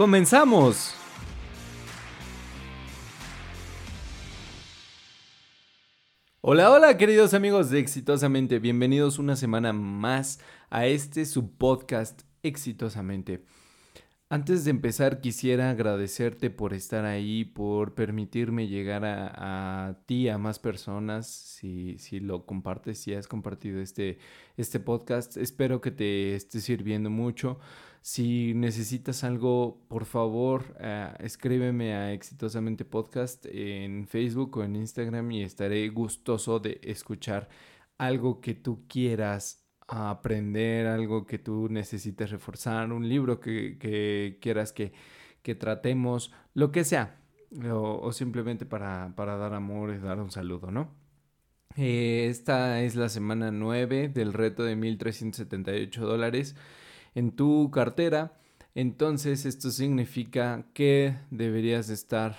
[0.00, 0.94] ¡comenzamos!
[6.40, 13.44] Hola, hola queridos amigos de Exitosamente, bienvenidos una semana más a este su podcast Exitosamente.
[14.30, 20.58] Antes de empezar, quisiera agradecerte por estar ahí, por permitirme llegar a, ti, a más
[20.58, 24.18] personas, si, si, lo compartes, si has compartido este,
[24.56, 25.36] este podcast.
[25.36, 27.58] Espero que te esté sirviendo mucho.
[28.02, 35.30] Si necesitas algo, por favor, uh, escríbeme a Exitosamente Podcast en Facebook o en Instagram
[35.32, 37.48] y estaré gustoso de escuchar
[37.98, 44.92] algo que tú quieras aprender, algo que tú necesites reforzar, un libro que, quieras que,
[45.56, 47.20] tratemos, lo que sea,
[47.70, 50.94] o, simplemente para, dar amor y dar un saludo, ¿no?
[51.76, 56.56] Eh, esta es la semana 9 del reto de 1.378 dólares
[57.14, 58.36] en tu cartera.
[58.74, 62.36] Entonces esto significa que deberías estar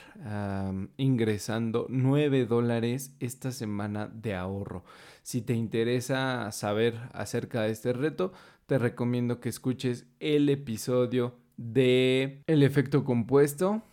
[0.98, 4.86] ingresando 9 dólares esta semana de ahorro.
[5.24, 8.32] Si te interesa saber acerca de este reto,
[8.66, 13.84] te recomiendo que escuches el episodio de El efecto compuesto.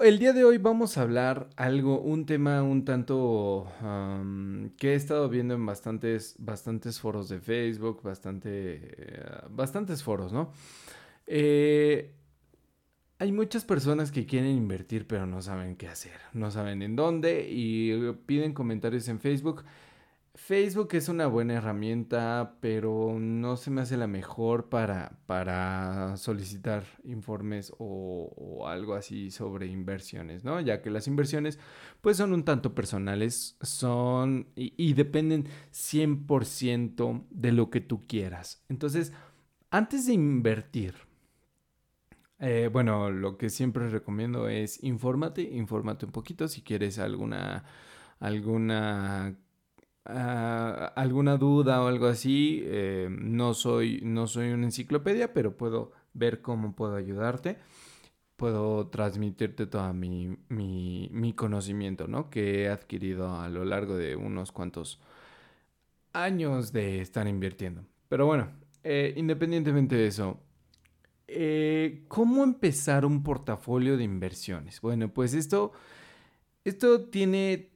[0.00, 3.66] El día de hoy vamos a hablar algo, un tema un tanto
[4.76, 10.52] que he estado viendo en bastantes, bastantes foros de Facebook, bastante, eh, bastantes foros, ¿no?
[11.26, 12.14] Eh,
[13.18, 17.48] hay muchas personas que quieren invertir pero no saben qué hacer, no saben en dónde
[17.50, 19.64] y piden comentarios en Facebook.
[20.38, 26.84] Facebook es una buena herramienta, pero no se me hace la mejor para, para solicitar
[27.02, 30.60] informes o, algo así sobre inversiones, ¿no?
[30.60, 31.58] Ya que las inversiones
[32.00, 38.64] pues son un tanto personales, son y, y dependen 100% de lo que tú quieras.
[38.68, 39.12] Entonces,
[39.70, 40.94] antes de invertir,
[42.38, 47.64] eh, bueno, lo que siempre recomiendo es infórmate, infórmate un poquito si quieres alguna,
[48.20, 49.36] alguna,
[50.08, 52.62] ah, alguna duda o algo así.
[52.64, 57.58] Eh, no, soy, no soy una enciclopedia, pero puedo ver cómo puedo ayudarte.
[58.36, 62.30] Puedo transmitirte todo mi, mi, conocimiento, ¿no?
[62.30, 65.00] Que he adquirido a lo largo de unos cuantos
[66.12, 67.84] años de estar invirtiendo.
[68.08, 68.48] Pero bueno,
[68.84, 70.40] eh, independientemente de eso,
[71.30, 74.80] eh, ¿Cómo empezar un portafolio de inversiones?
[74.80, 75.72] Bueno, pues esto,
[76.64, 77.68] esto tiene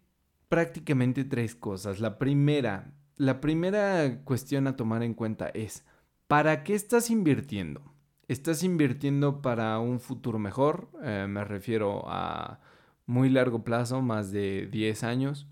[0.52, 1.98] prácticamente tres cosas.
[1.98, 5.86] La primera, la primera cuestión a tomar en cuenta es,
[6.26, 7.80] ¿para qué estás invirtiendo?
[8.28, 10.90] ¿Estás invirtiendo para un futuro mejor?
[11.02, 12.60] Eh, me refiero a
[13.06, 15.46] muy largo plazo, más de 10 años.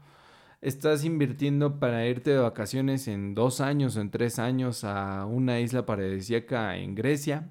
[0.61, 5.61] ¿Estás invirtiendo para irte de vacaciones en dos años o en tres años a una
[5.61, 7.49] isla paradisíaca en Grecia?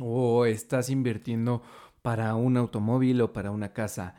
[0.00, 1.62] o estás invirtiendo
[2.02, 4.14] para un automóvil o para una casa.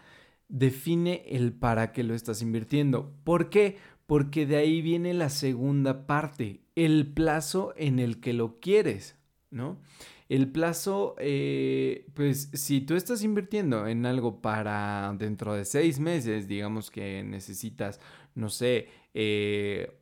[0.52, 3.14] Define el para qué lo estás invirtiendo.
[3.24, 3.78] ¿Por qué?
[4.06, 9.16] Porque de ahí viene la segunda parte, el plazo en el que lo quieres,
[9.50, 9.80] ¿no?
[10.28, 16.48] El plazo, eh, pues si tú estás invirtiendo en algo para dentro de seis meses,
[16.48, 18.00] digamos que necesitas,
[18.36, 19.98] no sé, eh,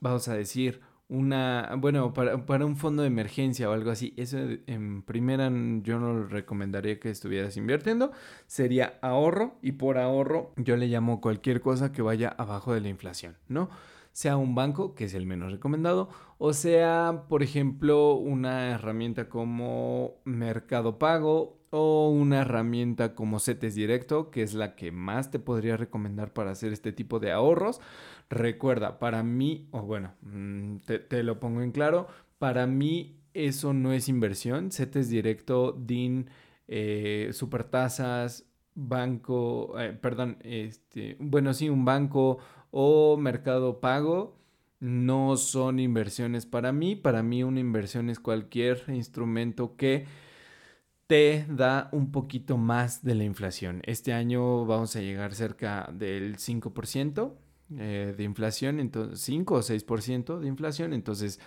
[0.00, 5.02] vamos a decir, una, bueno, para, un fondo de emergencia o algo así, eso en
[5.02, 5.50] primera
[5.82, 8.12] yo no recomendaría que estuvieras invirtiendo,
[8.46, 12.88] sería ahorro y por ahorro yo le llamo cualquier cosa que vaya abajo de la
[12.88, 13.68] inflación, ¿no?
[14.12, 20.14] Sea un banco, que es el menos recomendado, o sea, por ejemplo, una herramienta como
[20.24, 25.76] Mercado Pago o una herramienta como CETES Directo, que es la que más te podría
[25.76, 27.80] recomendar para hacer este tipo de ahorros.
[28.30, 30.76] Recuerda, para mí, o bueno, mm,
[31.08, 32.06] te, lo pongo en claro,
[32.38, 34.70] para mí eso no es inversión.
[34.70, 36.30] CETES Directo, DIN,
[36.68, 38.46] eh, supertasas,
[38.76, 42.38] banco, eh, perdón, este, bueno, sí, un banco
[42.70, 44.36] o mercado pago
[44.78, 46.94] no son inversiones para mí.
[46.94, 50.06] Para mí una inversión es cualquier instrumento que
[51.08, 53.82] te da un poquito más de la inflación.
[53.86, 60.40] Este año vamos a llegar cerca del 5% eh, de inflación, entonces 5 o 6%
[60.40, 61.38] de inflación, entonces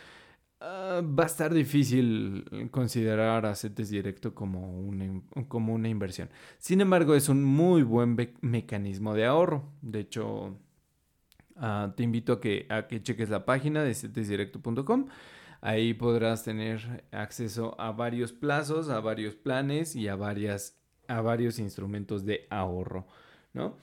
[0.61, 6.29] ah, va a estar difícil considerar a CETES Directo como una, como una inversión.
[6.59, 9.73] Sin embargo, es un muy buen mecanismo de ahorro.
[9.81, 10.57] De hecho,
[11.57, 15.07] ah, te invito a que, a que cheques la página de cetesdirecto.com.
[15.59, 20.77] Ahí podrás tener acceso a varios plazos, a varios planes y a, varias,
[21.07, 23.07] a varios instrumentos de ahorro,
[23.53, 23.77] ¿no?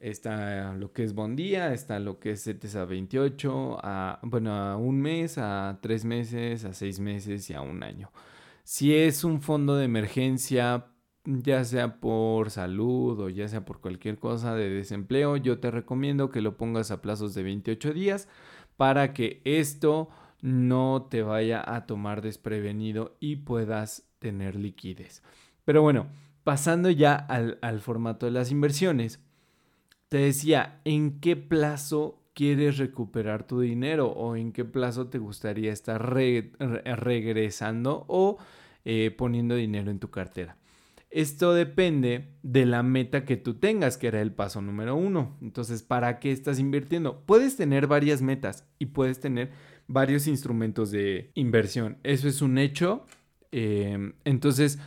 [0.00, 4.76] Está lo que es Bondía, está lo que es CETES a 28, a, bueno, a
[4.76, 8.10] un mes, a tres meses, a seis meses y a un año.
[8.64, 10.86] Si es un fondo de emergencia,
[11.24, 16.30] ya sea por salud o ya sea por cualquier cosa de desempleo, yo te recomiendo
[16.30, 18.28] que lo pongas a plazos de 28 días
[18.76, 20.08] para que esto
[20.42, 25.22] no te vaya a tomar desprevenido y puedas tener liquidez.
[25.64, 26.08] Pero bueno,
[26.44, 29.24] pasando ya al, formato de las inversiones,
[30.14, 35.72] te decía, ¿en qué plazo quieres recuperar tu dinero o en qué plazo te gustaría
[35.72, 38.38] estar regresando o
[38.84, 40.56] eh, poniendo dinero en tu cartera?
[41.10, 45.36] Esto depende de la meta que tú tengas, que era el paso número uno.
[45.42, 47.24] Entonces, ¿para qué estás invirtiendo?
[47.26, 49.50] Puedes tener varias metas y puedes tener
[49.88, 51.98] varios instrumentos de inversión.
[52.04, 53.04] Eso es un hecho.
[53.50, 54.78] Em, entonces,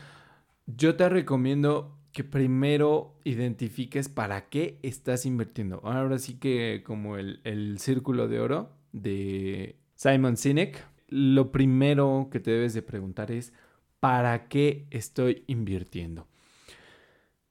[0.68, 5.81] yo te recomiendo que primero identifiques para qué estás invirtiendo.
[5.84, 12.40] Ahora sí que como el, el círculo de oro de Simon Sinek, lo primero que
[12.40, 13.54] te debes de preguntar es,
[14.00, 16.25] ¿para qué estoy invirtiendo?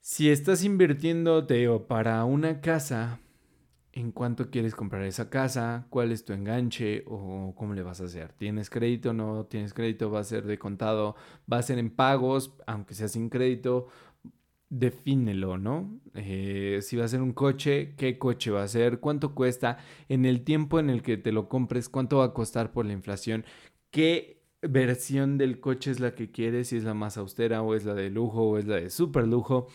[0.01, 3.21] Si estás invirtiendo, te digo, para una casa,
[3.97, 8.05] en cuánto quieres comprar esa casa, cuál es tu enganche o cómo le vas a
[8.05, 8.31] hacer.
[8.35, 9.15] ¿Tienes crédito?
[9.15, 10.11] ¿No tienes crédito?
[10.11, 11.17] ¿Va a ser de contado?
[11.51, 12.53] ¿Va a ser en pagos?
[12.67, 13.89] Aunque sea sin crédito,
[14.69, 16.01] defínelo, ¿no?
[16.15, 19.01] Eh, si va a ser un coche, ¿qué coche va a ser?
[19.01, 19.79] ¿Cuánto cuesta?
[20.09, 22.93] En el tiempo en el que te lo compres, ¿cuánto va a costar por la
[22.93, 23.45] inflación?
[23.91, 26.69] ¿Qué versión del coche es la que quieres?
[26.69, 29.27] Si es la más austera o es la de lujo o es la de super
[29.27, 29.69] lujo.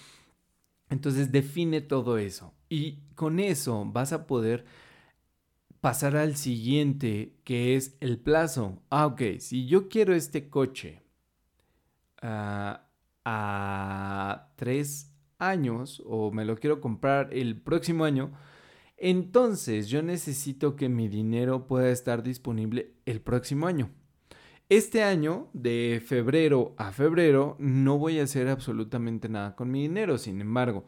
[0.90, 2.54] Entonces define todo eso.
[2.70, 4.66] Y con eso vas a poder
[5.80, 8.82] pasar al siguiente, que es el plazo.
[8.90, 11.02] Ah, ok, si yo quiero este coche
[12.22, 12.88] ah,
[13.26, 18.32] a tres años o me lo quiero comprar el próximo año,
[18.98, 23.90] entonces yo necesito que mi dinero pueda estar disponible el próximo año.
[24.70, 30.18] Este año, de febrero a febrero, no voy a hacer absolutamente nada con mi dinero.
[30.18, 30.86] Sin embargo,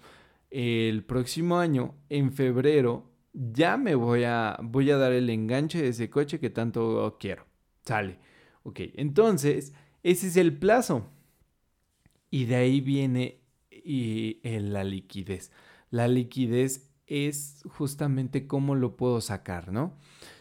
[0.52, 5.90] el próximo año, en febrero, ya me voy a, voy a dar el enganche de
[5.90, 7.46] ese coche que tanto quiero.
[7.84, 8.20] Sale.
[8.64, 11.10] Ok, entonces, ese es el plazo.
[12.34, 15.52] Y de ahí viene y, la liquidez.
[15.92, 20.00] La liquidez es justamente cómo lo puedo sacar, ¿no?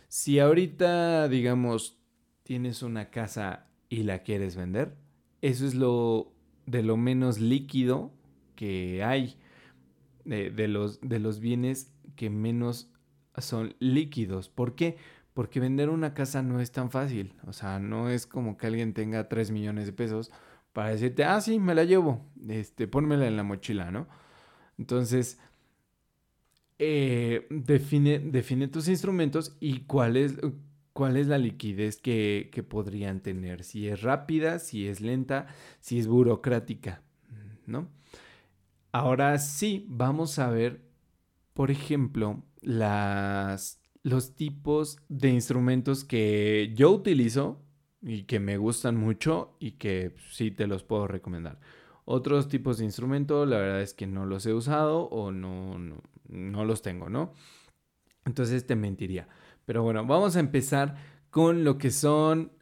[0.08, 1.98] Si ahorita, digamos,
[2.44, 4.96] tienes una casa y la quieres vender,
[5.42, 6.32] eso es lo
[6.64, 8.10] de lo menos líquido
[8.56, 9.36] que hay
[10.24, 12.90] de, los, de los bienes que menos
[13.36, 14.48] son líquidos.
[14.48, 14.96] ¿Por qué?
[15.34, 17.34] Porque vender una casa no es tan fácil.
[17.46, 20.32] O sea, no es como que alguien tenga 3 millones de pesos
[20.72, 24.08] para decirte, ah, sí, me la llevo, este, pónmela en la mochila, ¿no?
[24.78, 25.38] Entonces,
[26.78, 30.38] eh, define, define tus instrumentos y cuál es,
[31.26, 33.64] la liquidez que, que podrían tener.
[33.64, 35.46] Si es rápida, si es lenta,
[35.80, 37.02] si es burocrática,
[37.66, 37.88] ¿no?
[38.92, 40.82] Ahora sí, vamos a ver,
[41.54, 47.61] por ejemplo, las, los tipos de instrumentos que yo utilizo
[48.02, 51.58] y que me gustan mucho y que sí te los puedo recomendar.
[52.04, 56.02] Otros tipos de instrumentos, la verdad es que no los he usado o no, no,
[56.28, 57.32] no los tengo, ¿no?
[58.24, 59.28] Entonces te mentiría.
[59.64, 60.96] Pero bueno, vamos a empezar
[61.30, 62.52] con lo que son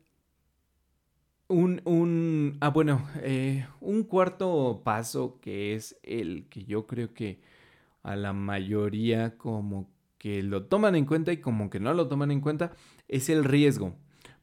[1.48, 7.40] un, un, ah, bueno, eh, un cuarto paso que es el que yo creo que
[8.02, 12.30] a la mayoría como que lo toman en cuenta y como que no lo toman
[12.30, 12.72] en cuenta
[13.08, 13.96] es el riesgo.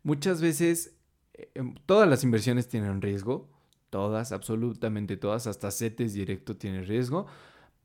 [0.03, 0.97] Muchas veces
[1.33, 3.49] eh, em, todas las inversiones tienen riesgo,
[3.89, 7.27] todas, absolutamente todas, hasta CETES directo tiene riesgo,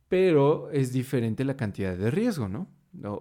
[0.09, 2.69] pero es diferente la cantidad de riesgo, ¿no?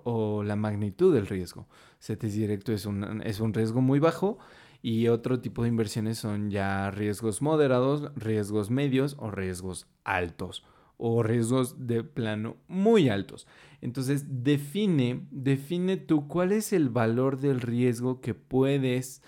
[0.03, 1.67] O, la magnitud del riesgo.
[1.99, 4.37] CETES directo es un, es un riesgo muy bajo
[4.81, 10.65] y otro tipo de inversiones son ya riesgos moderados, riesgos medios o riesgos altos
[11.03, 13.47] o riesgos de plano muy altos.
[13.81, 19.23] Entonces, define, define tú cuál es el valor del riesgo que puedes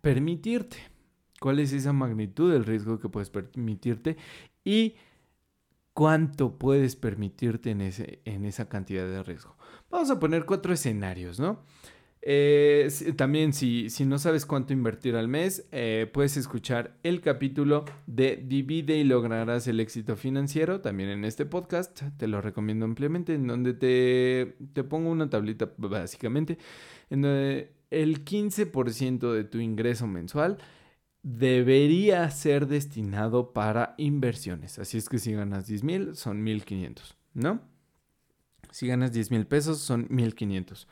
[0.00, 0.78] permitirte.
[1.38, 4.16] ¿Cuál es esa magnitud del riesgo que puedes permitirte?
[4.64, 4.94] Y
[5.92, 9.56] cuánto puedes permitirte en, ese, en esa cantidad de riesgo.
[9.90, 11.60] Vamos a poner cuatro escenarios, ¿no?
[12.22, 17.86] Eh, también si, si, no sabes cuánto invertir al mes, eh, puedes escuchar el capítulo
[18.06, 23.34] de Divide y lograrás el éxito financiero, también en este podcast, te lo recomiendo ampliamente,
[23.34, 26.58] en donde te, te pongo una tablita básicamente,
[27.08, 30.58] en donde el 15% de tu ingreso mensual
[31.22, 34.78] debería ser destinado para inversiones.
[34.78, 37.62] Así es que si ganas 10 mil, son 1500, ¿no?
[38.70, 40.86] Si ganas 10 mil pesos, son 1500.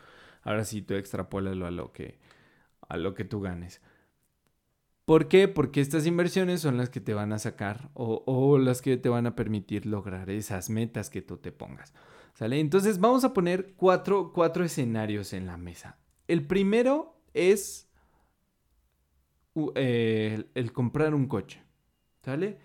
[0.49, 2.19] Ahora sí, tú extrapólalo a lo que,
[2.89, 3.83] a lo que tú ganes.
[5.05, 5.47] ¿Por qué?
[5.47, 9.11] Porque estas inversiones son las que te van a sacar o, o, las que te
[9.11, 11.93] van a permitir lograr esas metas que tú te pongas.
[12.33, 12.61] ¿Sale?
[12.61, 15.99] Entonces vamos a poner cuatro, cuatro escenarios en la mesa.
[16.29, 17.91] El primero es
[19.75, 21.63] eh, el, comprar un coche.
[22.23, 22.59] ¿Sale?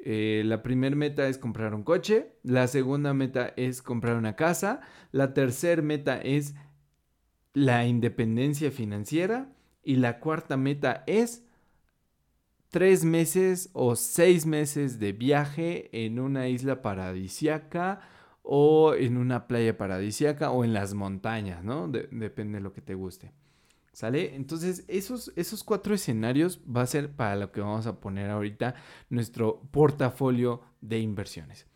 [0.00, 4.80] Eh, la primera meta es comprar un coche, la segunda meta es comprar una casa,
[5.12, 6.54] la tercera meta es
[7.56, 9.48] la independencia financiera
[9.82, 11.42] y la cuarta meta es
[12.68, 18.00] tres meses o seis meses de viaje en una isla paradisiaca
[18.42, 21.88] o en una playa paradisiaca o en las montañas, ¿no?
[21.88, 23.32] depende de lo que te guste.
[23.90, 24.34] ¿Sale?
[24.34, 28.74] Entonces, esos, esos cuatro escenarios va a ser para lo que vamos a poner ahorita
[29.08, 31.66] nuestro portafolio de inversiones.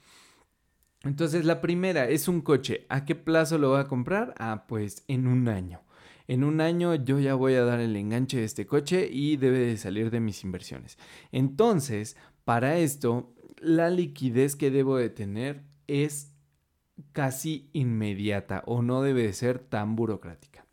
[1.02, 2.86] Entonces, la primera es un coche.
[2.88, 4.34] ¿A qué plazo lo voy a comprar?
[4.38, 5.82] Ah, pues en un año.
[6.28, 9.58] En un año yo ya voy a dar el enganche de este coche y debe
[9.58, 10.98] de salir de mis inversiones.
[11.32, 16.32] Entonces, para esto, la liquidez que debo de tener es
[17.12, 20.66] casi inmediata o no debe de ser tan burocrática.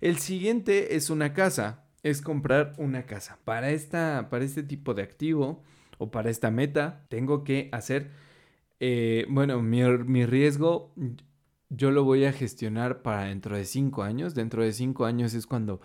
[0.00, 3.38] El siguiente es una casa, es comprar una casa.
[3.44, 5.62] Para, esta, para este tipo de activo
[5.98, 8.10] o para esta meta, tengo que hacer,
[8.80, 10.92] eh, bueno, mi, mi, riesgo
[11.70, 14.34] yo lo voy a gestionar para dentro de cinco años.
[14.34, 15.80] Dentro de cinco años es cuando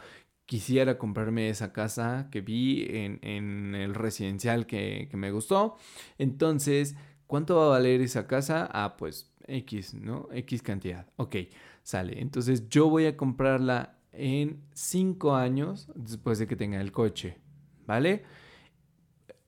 [0.46, 5.77] quisiera comprarme esa casa que vi en, en el residencial que, que me gustó.
[6.17, 6.96] Entonces,
[7.27, 8.69] ¿cuánto va a valer esa casa?
[8.72, 10.27] Ah, pues X, ¿no?
[10.31, 11.08] X cantidad.
[11.17, 11.36] Ok,
[11.84, 12.22] sale.
[12.22, 17.38] Entonces yo voy a comprarla en 5 años después de que tenga el coche,
[17.86, 18.24] ¿vale?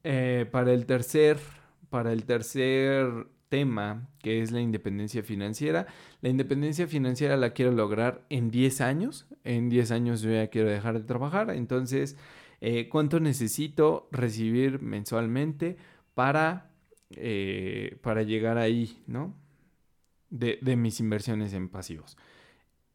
[0.04, 1.40] Eh, para el tercer,
[1.92, 5.86] para el tercer tema, que es la independencia financiera,
[6.22, 9.28] la independencia financiera la quiero lograr en 10 años.
[9.44, 12.18] En 10 años ya quiero dejar de trabajar, entonces,
[12.62, 15.76] eh, ¿cuánto necesito recibir mensualmente
[16.14, 16.72] para,
[17.12, 19.36] eh, para llegar ahí, ¿no?
[20.30, 22.18] De, de mis inversiones en pasivos.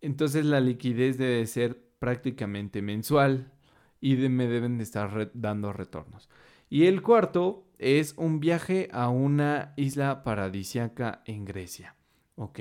[0.00, 3.52] Entonces la liquidez debe ser prácticamente mensual
[4.00, 6.30] y me deben de estar dando retornos.
[6.70, 11.96] Y el cuarto es un viaje a una isla paradisiaca en Grecia.
[12.36, 12.60] Ok,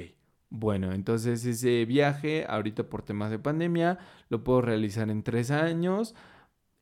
[0.49, 6.15] bueno, entonces ese viaje, ahorita por temas de pandemia, lo puedo realizar en tres años.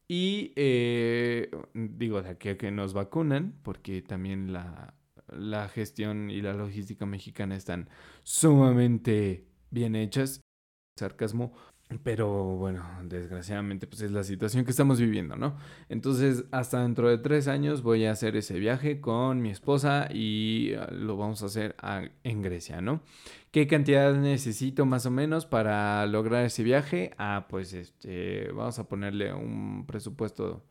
[0.08, 4.94] Y eh, digo, de aquí a que nos vacunan, porque también la,
[5.28, 7.90] la gestión y la logística mexicana están
[8.24, 10.42] sumamente bien hechas.
[11.00, 11.54] Sarcasmo,
[12.02, 15.58] pero bueno, desgraciadamente pues es la situación que estamos viviendo, ¿no?
[15.90, 20.74] Entonces, hasta dentro de tres años voy a hacer ese viaje con mi esposa y
[20.76, 21.76] ah, lo vamos a hacer
[22.24, 23.02] en Grecia, ¿no?
[23.52, 27.12] ¿Qué cantidad necesito más o menos para lograr ese viaje?
[27.18, 30.66] Ah, pues este, vamos a ponerle un presupuesto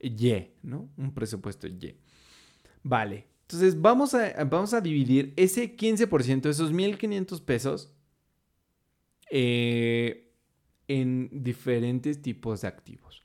[0.00, 0.88] Y, ¿no?
[0.96, 1.96] Un presupuesto Y.
[2.82, 3.26] Vale.
[3.42, 7.94] Entonces, vamos a, vamos a dividir ese 15%, esos 1.500 pesos,
[9.30, 10.23] eh,
[10.88, 13.22] en diferentes tipos de activos.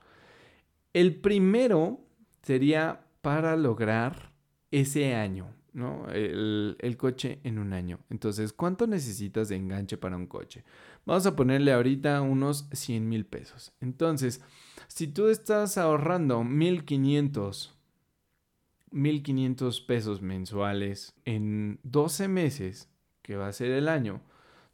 [0.94, 2.00] El primero
[2.42, 4.32] sería para lograr
[4.72, 6.10] ese año, ¿no?
[6.10, 8.00] El, el, coche en un año.
[8.10, 10.64] Entonces, ¿cuánto necesitas de enganche para un coche?
[11.06, 13.74] Vamos a ponerle ahorita unos 100 mil pesos.
[13.82, 14.42] Entonces,
[14.88, 17.76] si tú estás ahorrando 1500,
[18.92, 22.90] 1500 pesos mensuales en 12 meses,
[23.22, 24.22] que va a ser el año,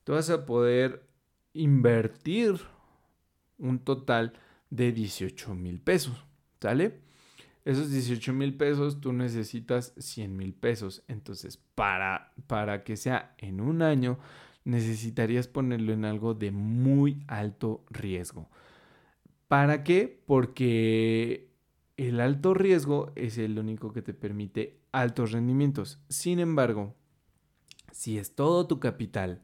[0.04, 1.06] tú vas a poder
[1.54, 2.60] invertir
[3.58, 4.34] un total
[4.70, 6.26] de 18 mil pesos,
[6.60, 7.00] ¿sale?
[7.66, 11.04] Esos 18 mil pesos tú necesitas 100 mil pesos.
[11.08, 14.20] Entonces, para, para que sea en un año,
[14.66, 18.50] necesitarías ponerlo en algo de muy alto riesgo.
[19.48, 20.22] ¿Para qué?
[20.26, 21.50] Porque
[21.98, 26.00] el alto riesgo es el único que te permite altos rendimientos.
[26.10, 26.96] Sin embargo,
[27.92, 29.42] si es todo tu capital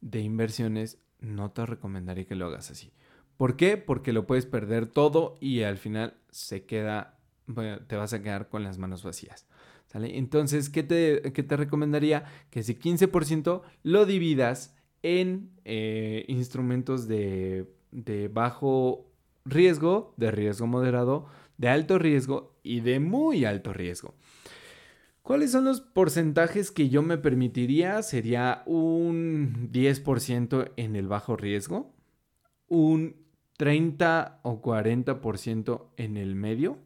[0.00, 2.92] de inversiones, no te recomendaría que lo hagas así.
[3.36, 3.76] ¿Por qué?
[3.76, 7.18] Porque lo puedes perder todo y al final se queda,
[7.86, 9.46] te vas a quedar con las manos vacías.
[9.94, 12.24] Entonces, ¿qué te, recomendaría?
[12.50, 17.66] Que ese 15% lo dividas en eh, instrumentos de
[18.32, 19.10] bajo
[19.46, 21.26] riesgo, de riesgo moderado,
[21.56, 24.14] de alto riesgo y de muy alto riesgo.
[25.22, 28.00] ¿Cuáles son los porcentajes que yo me permitiría?
[28.02, 31.92] Sería un 10% en el bajo riesgo,
[32.68, 33.25] un
[33.56, 36.78] 30 o 40% en el medio,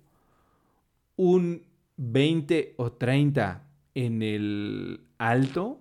[1.16, 1.64] un
[1.96, 5.80] 20 o 30 en el alto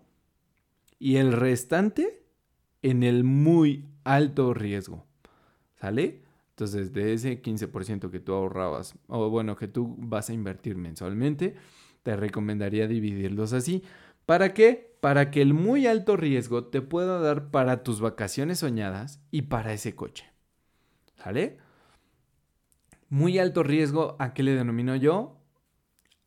[0.98, 2.24] y el restante
[2.82, 5.06] en el muy alto riesgo.
[5.80, 6.24] ¿Sale?
[6.50, 11.56] Entonces, de ese 15% que tú ahorrabas, o bueno, que tú vas a invertir mensualmente,
[12.04, 13.84] te recomendaría dividirlos así.
[14.26, 14.98] ¿Para qué?
[15.00, 19.72] Para que el muy alto riesgo te pueda dar para tus vacaciones soñadas y para
[19.72, 20.26] ese coche.
[21.22, 21.58] ¿Sale?
[23.10, 25.38] Muy alto riesgo, ¿a qué le denomino yo?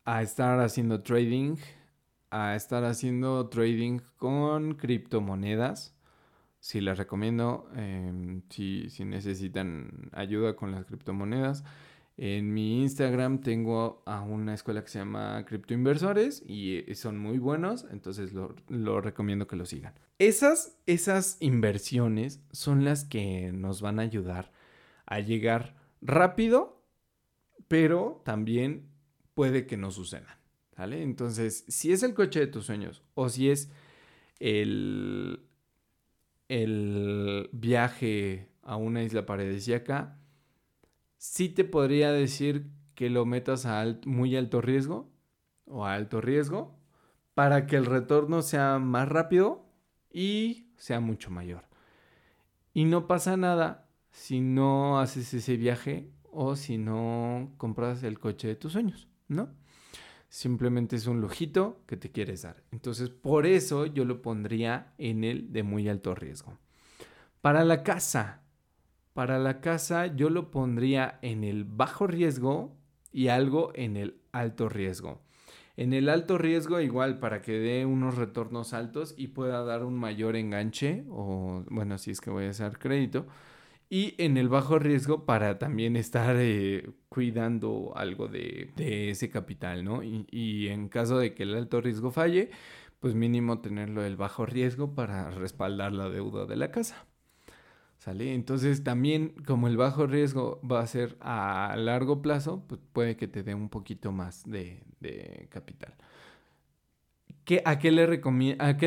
[0.05, 1.55] A estar haciendo trading,
[2.29, 5.95] a estar haciendo trading con criptomonedas.
[6.59, 11.63] Si les recomiendo, em, si, si necesitan ayuda con las criptomonedas.
[12.15, 17.17] En mi Instagram tengo a una escuela que se llama Cripto Inversores y eh, son
[17.17, 19.93] muy buenos, entonces lo, recomiendo que lo sigan.
[20.19, 24.51] Esas, esas inversiones son las que nos van a ayudar
[25.05, 26.81] a llegar rápido,
[27.67, 28.89] pero también
[29.33, 30.35] puede que no sucedan.
[30.77, 31.03] ¿Vale?
[31.03, 33.71] Entonces, si es el coche de tus sueños o si es
[34.39, 35.45] el,
[36.49, 40.17] el viaje a una isla paradisíaca,
[41.17, 45.11] sí te podría decir que lo metas a muy alto riesgo
[45.65, 46.75] o a alto riesgo
[47.33, 49.65] para que el retorno sea más rápido
[50.11, 51.63] y sea mucho mayor.
[52.73, 53.82] Y no pasa nada
[54.13, 59.49] si no haces ese viaje o si no compras el coche de tus sueños, ¿no?
[60.29, 62.63] Simplemente es un lujito que te quieres dar.
[62.71, 66.57] Entonces, por eso yo lo pondría en el de muy alto riesgo.
[67.41, 68.43] Para la casa,
[69.13, 72.77] para la casa yo lo pondría en el bajo riesgo
[73.11, 75.21] y algo en el alto riesgo.
[75.75, 79.97] En el alto riesgo igual para que dé unos retornos altos y pueda dar un
[79.97, 83.25] mayor enganche o bueno, si es que voy a hacer crédito.
[83.93, 88.73] Y en el bajo riesgo para también estar eh, cuidando algo de,
[89.11, 90.01] ese capital, ¿no?
[90.01, 92.49] Y, en caso de que el alto riesgo falle,
[92.99, 97.05] pues mínimo tenerlo el bajo riesgo para respaldar la deuda de la casa.
[97.99, 98.33] ¿Sale?
[98.33, 103.27] Entonces también como el bajo riesgo va a ser a largo plazo, pues puede que
[103.27, 104.81] te dé un poquito más de,
[105.51, 105.93] capital.
[107.45, 108.77] ¿Qué, a, qué le a, ¿A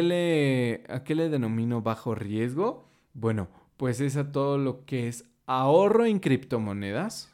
[1.04, 2.88] qué le denomino bajo riesgo?
[3.14, 7.32] Bueno, pues es a todo lo que es ahorro en criptomonedas.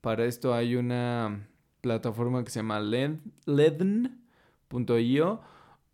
[0.00, 1.48] Para esto hay una
[1.80, 4.20] plataforma que se llama ledn.io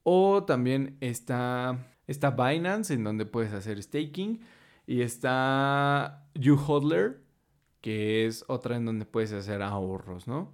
[0.03, 4.41] o también está, está Binance en donde puedes hacer staking
[4.87, 7.23] y está YouHodler,
[7.81, 10.53] que es otra en donde puedes hacer ahorros, ¿no?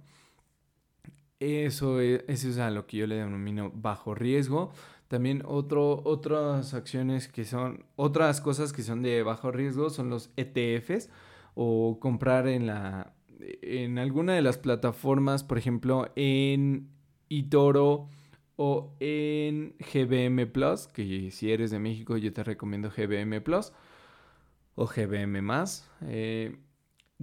[1.39, 4.71] Eso es, eso es a lo que yo le denomino bajo riesgo.
[5.11, 10.31] También otro, otras acciones que son, otras cosas que son de bajo riesgo son los
[10.37, 11.09] ETFs
[11.53, 13.13] o comprar en la,
[13.61, 16.87] en alguna de las plataformas, por ejemplo, en
[17.29, 18.07] eToro
[18.55, 23.73] o en GBM Plus, que si eres de México yo te recomiendo GBM Plus
[24.75, 25.89] o GBM más.
[26.03, 26.55] Eh,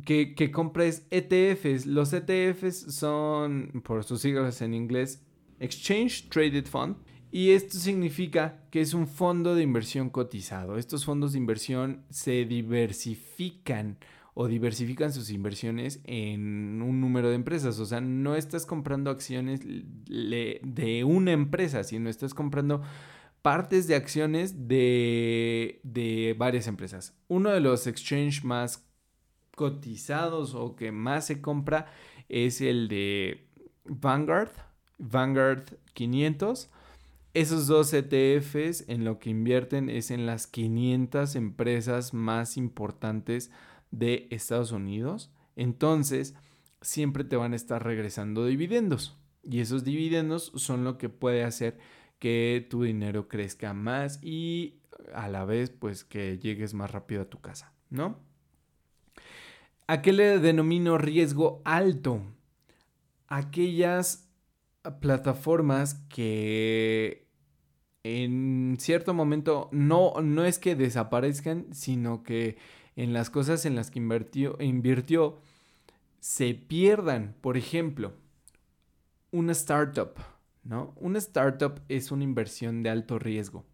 [0.04, 1.86] que, que, compres ETFs.
[1.86, 5.24] Los ETFs son, por sus siglas en inglés,
[5.58, 6.96] Exchange Traded Fund.
[7.30, 10.78] Y esto significa que es un fondo de inversión cotizado.
[10.78, 13.98] Estos fondos de inversión se diversifican
[14.34, 17.78] o diversifican sus inversiones en un número de empresas.
[17.80, 22.82] O sea, no estás comprando acciones de una empresa, sino estás comprando
[23.42, 27.16] partes de acciones de, varias empresas.
[27.28, 28.86] Uno de los exchange más
[29.56, 31.86] cotizados o que más se compra
[32.28, 33.48] es el de
[33.84, 34.50] Vanguard,
[34.98, 35.64] Vanguard
[35.94, 36.70] 500.
[37.38, 43.52] Esos dos ETFs en lo que invierten es en las 500 empresas más importantes
[43.92, 45.30] de Estados Unidos.
[45.54, 46.34] Entonces,
[46.80, 49.16] siempre te van a estar regresando dividendos.
[49.44, 51.78] Y esos dividendos son lo que puede hacer
[52.18, 54.80] que tu dinero crezca más y
[55.14, 58.18] a la vez pues que llegues más rápido a tu casa, ¿no?
[59.86, 62.20] ¿A qué le denomino riesgo alto?
[63.28, 64.28] Aquellas
[65.00, 67.27] plataformas que
[68.04, 72.56] en cierto momento no, no es que desaparezcan, sino que
[72.96, 75.38] en las cosas en las que invirtió, invirtió
[76.20, 77.34] se pierdan.
[77.40, 78.12] Por ejemplo,
[79.30, 80.18] una startup
[80.68, 80.92] ¿no?
[80.96, 83.64] Una startup es una inversión de alto riesgo,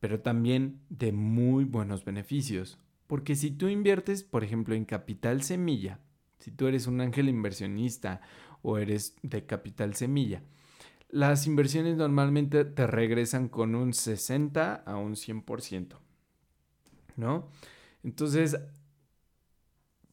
[0.00, 2.78] pero también de muy buenos beneficios.
[3.06, 6.00] Porque si tú inviertes, por ejemplo, en capital semilla,
[6.38, 8.22] si tú eres un ángel inversionista
[8.62, 10.42] o eres de capital semilla,
[11.12, 15.98] las inversiones normalmente te regresan con un 60 a un 100%.
[17.16, 17.48] ¿No?
[18.02, 18.58] Entonces,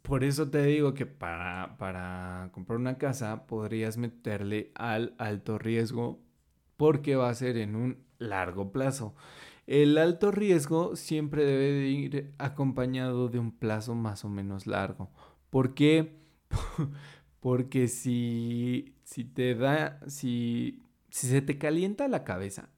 [0.02, 6.20] por eso te digo que para, para comprar una casa podrías meterle al alto riesgo
[6.76, 9.16] porque va a ser en un largo plazo.
[9.68, 15.10] El alto riesgo siempre debe de ir acompañado de un plazo más o menos largo.
[15.50, 16.20] ¿Por qué?
[17.40, 22.70] Porque si, si te da, si, si se te calienta la cabeza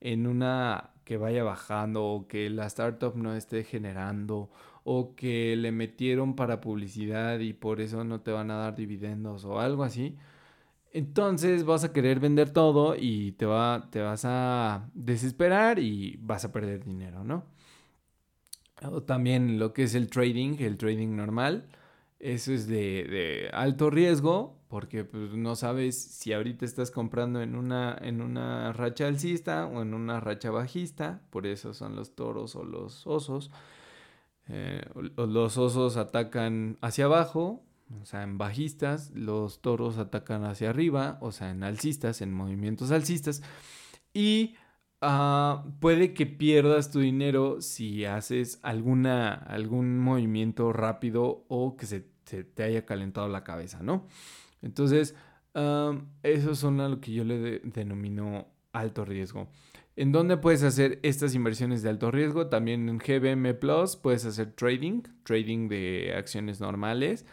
[0.00, 4.50] en una que vaya bajando o que la startup no esté generando
[4.84, 9.44] o que le metieron para publicidad y por eso no te van a dar dividendos
[9.44, 10.16] o algo así,
[10.92, 16.44] entonces vas a querer vender todo y te, va, te vas a desesperar y vas
[16.44, 17.44] a perder dinero, ¿no?
[18.82, 21.66] O también lo que es el trading, el trading normal,
[22.24, 27.98] eso es de, alto riesgo porque pues, no sabes si ahorita estás comprando en una,
[28.00, 32.64] en una racha alcista o en una racha bajista, por eso son los toros o
[32.64, 33.50] los osos.
[34.48, 34.82] Eh,
[35.16, 37.62] los osos atacan hacia abajo,
[38.00, 42.90] o sea, en bajistas, los toros atacan hacia arriba, o sea, en alcistas, en movimientos
[42.90, 43.42] alcistas.
[44.14, 44.54] Y
[45.02, 52.13] ah, puede que pierdas tu dinero si haces alguna, algún movimiento rápido o que se,
[52.24, 54.06] te haya calentado la cabeza, ¿no?
[54.62, 55.14] Entonces,
[56.22, 59.48] eso son a lo que yo le denomino alto riesgo.
[59.96, 62.48] ¿En dónde puedes hacer estas inversiones de alto riesgo?
[62.48, 67.24] También en GBM Plus puedes hacer trading, trading de acciones normales.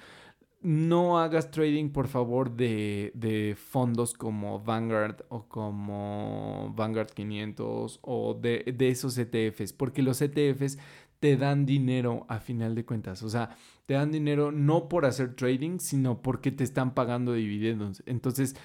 [0.62, 8.71] No hagas trading, por favor, de, fondos como Vanguard o como Vanguard 500 o de,
[8.78, 10.78] de esos ETFs, porque los ETFs
[11.19, 13.21] te dan dinero a final de cuentas.
[13.24, 18.02] O sea, te dan dinero no por hacer trading, sino porque te están pagando dividendos.
[18.08, 18.56] Entonces,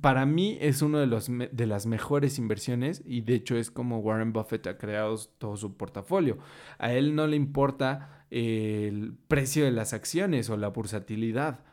[0.00, 3.98] para mí es una de, los, de las mejores inversiones y de hecho es como
[3.98, 6.38] Warren Buffett ha creado todo su portafolio.
[6.78, 11.64] A él no le importa el precio de las acciones o la bursatilidad.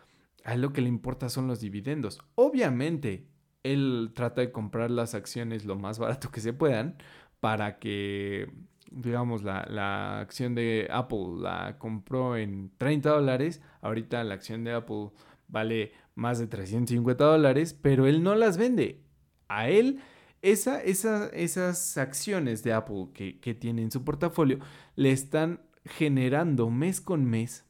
[0.43, 2.19] A él lo que le importa son los dividendos.
[2.35, 3.27] Obviamente,
[3.63, 6.97] él trata de comprar las acciones lo más barato que se puedan
[7.39, 8.51] para que,
[8.89, 13.61] digamos, la, la acción de Apple la compró en 30 dólares.
[13.81, 15.11] Ahorita la acción de Apple
[15.47, 19.03] vale más de 350 dólares, pero él no las vende.
[19.47, 19.99] A él,
[20.41, 24.59] esa, esas acciones de Apple que, que tiene en su portafolio
[24.95, 27.63] le están generando mes con mes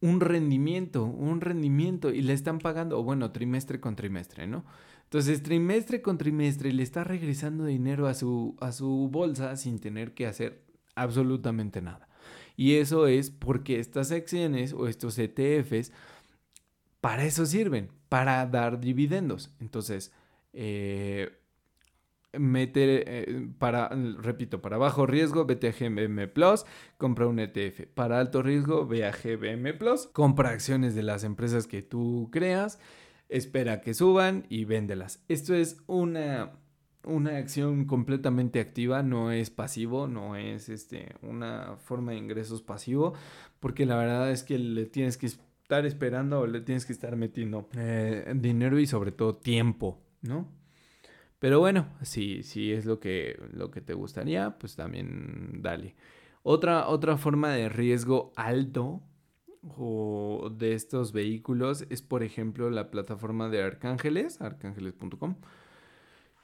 [0.00, 4.64] un rendimiento, un rendimiento y le están pagando, bueno, trimestre con trimestre, ¿no?
[5.04, 10.14] Entonces, trimestre con trimestre le está regresando dinero a su, a su bolsa sin tener
[10.14, 10.64] que hacer
[10.94, 12.08] absolutamente nada.
[12.56, 15.92] Y eso es porque estas acciones o estos ETFs
[17.00, 19.54] para eso sirven, para dar dividendos.
[19.60, 20.12] Entonces,
[20.52, 21.30] eh,
[22.32, 26.64] meter, eh, para, repito, para bajo riesgo, vete a GBM Plus,
[26.96, 27.86] compra un ETF.
[27.94, 32.78] Para alto riesgo, ve a GBM Plus, compra acciones de las empresas que tú creas,
[33.28, 35.24] espera que suban y véndelas.
[35.28, 36.52] Esto es una,
[37.04, 43.14] una acción completamente activa, no es pasivo, no es este, una forma de ingresos pasivo,
[43.60, 45.30] porque la verdad es que le tienes que
[45.68, 50.48] estar esperando o le tienes que estar metiendo eh, dinero y sobre todo tiempo, ¿no?
[51.38, 55.94] Pero bueno, si, si es lo que, lo que te gustaría, pues también dale.
[56.42, 59.02] Otra, otra forma de riesgo alto
[59.76, 65.36] o de estos vehículos es, por ejemplo, la plataforma de Arcángeles, arcángeles.com,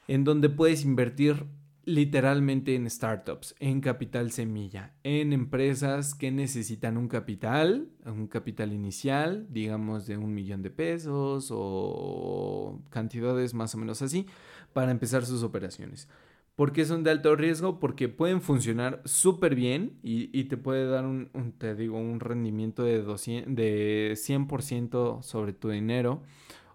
[0.07, 1.47] en donde puedes invertir
[1.87, 9.47] literalmente en startups, en capital semilla, en empresas que necesitan un capital, un capital inicial,
[9.51, 14.27] digamos de un millón de pesos o cantidades más o menos así,
[14.73, 16.09] para empezar sus operaciones.
[16.57, 17.81] ¿Por qué son de alto riesgo?
[17.81, 23.03] Porque pueden funcionar súper bien y, te puede dar un, te digo, un rendimiento de,
[23.03, 26.23] 200, de 100% sobre tu dinero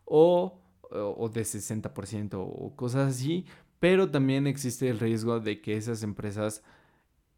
[0.04, 0.60] o,
[0.91, 3.45] o de 60% o cosas así,
[3.80, 6.63] pero también existe el riesgo de que esas empresas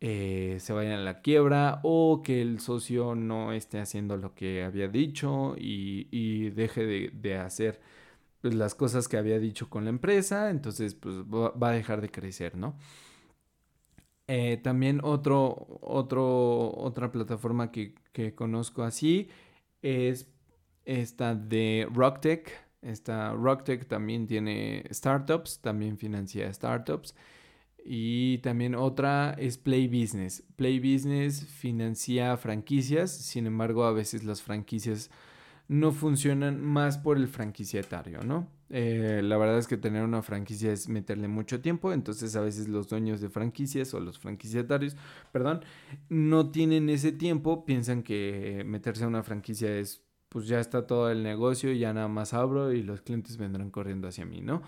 [0.01, 4.63] eh, se vayan a la quiebra o que el socio no esté haciendo lo que
[4.63, 7.79] había dicho y, deje de, hacer
[8.41, 12.09] pues, las cosas que había dicho con la empresa, entonces pues va a dejar de
[12.09, 12.75] crecer, ¿no?
[14.27, 19.29] Eh, también otro, otra plataforma que, que conozco así
[19.81, 20.31] es
[20.85, 27.15] esta de RockTech esta RockTech también tiene startups, también financia startups.
[27.83, 30.43] Y también otra es Play Business.
[30.55, 35.09] Play Business financia franquicias, sin embargo a veces las franquicias
[35.67, 38.47] no funcionan más por el franquiciatario, ¿no?
[38.69, 42.67] Eh, la verdad es que tener una franquicia es meterle mucho tiempo, entonces a veces
[42.67, 44.95] los dueños de franquicias o los franquiciatarios,
[45.31, 45.63] perdón,
[46.09, 51.11] no tienen ese tiempo, piensan que meterse a una franquicia es, pues ya está todo
[51.11, 54.61] el negocio, ya nada más abro y los clientes vendrán corriendo hacia mí, ¿no?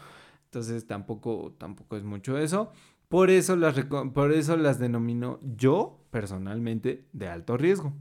[0.44, 2.74] Entonces tampoco, tampoco es mucho eso.
[3.08, 3.74] Por eso, las,
[4.14, 7.94] por eso las denomino yo personalmente de alto riesgo.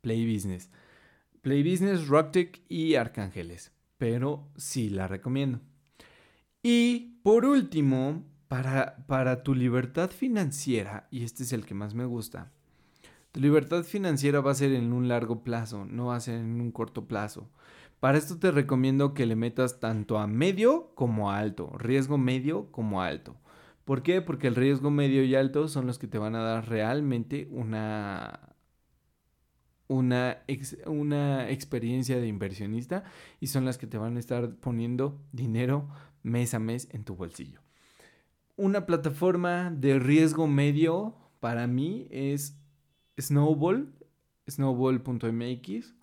[0.00, 0.70] Play Business.
[1.42, 3.72] Play Business, Rocktech y Arcángeles.
[3.96, 5.58] Pero sí la recomiendo.
[6.62, 12.04] Y por último, para, para tu libertad financiera, y este es el que más me
[12.04, 12.52] gusta,
[13.32, 16.60] tu libertad financiera va a ser en un largo plazo, no va a ser en
[16.60, 17.50] un corto plazo.
[18.00, 22.70] Para esto te recomiendo que le metas tanto a medio como a alto, riesgo medio
[22.70, 23.36] como alto.
[23.84, 24.20] ¿Por qué?
[24.22, 28.54] Porque el riesgo medio y alto son los que te van a dar realmente una,
[29.88, 30.44] una,
[30.86, 33.04] una experiencia de inversionista
[33.40, 35.88] y son las que te van a estar poniendo dinero
[36.22, 37.60] mes a mes en tu bolsillo.
[38.56, 42.58] Una plataforma de riesgo medio para mí es
[43.18, 43.92] Snowball,
[44.46, 45.94] snowball.mx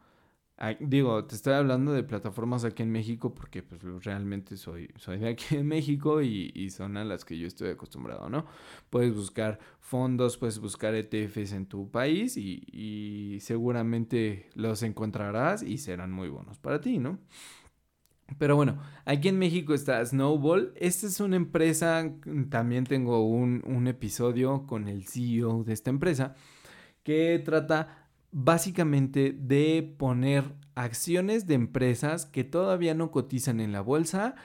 [0.80, 5.30] digo, te estoy hablando de plataformas aquí en México porque pues realmente soy, soy de
[5.30, 8.46] aquí en México y, son a las que yo estoy acostumbrado, ¿no?
[8.90, 15.78] Puedes buscar fondos, puedes buscar ETFs en tu país y, y seguramente los encontrarás y
[15.78, 17.20] serán muy buenos para ti, ¿no?
[18.40, 20.74] Pero bueno, aquí en México está Snowball.
[20.78, 22.12] Esta es una empresa,
[22.50, 26.36] también tengo un, un episodio con el CEO de esta empresa
[27.06, 34.36] que trata básicamente de poner acciones de empresas que todavía no cotizan en la bolsa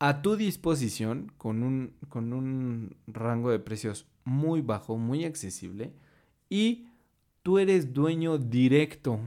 [0.00, 5.94] a tu disposición con un, con un rango de precios muy bajo, muy accesible
[6.48, 6.88] y
[7.42, 9.20] tú eres dueño directo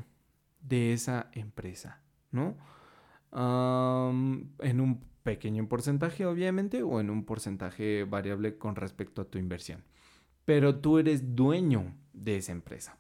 [0.62, 2.58] de esa empresa, ¿no?
[3.32, 9.84] en un pequeño porcentaje, obviamente, o en un porcentaje variable con respecto a tu inversión.
[10.46, 12.98] Pero tú eres dueño de esa empresa.